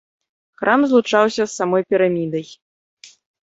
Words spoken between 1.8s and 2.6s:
пірамідай.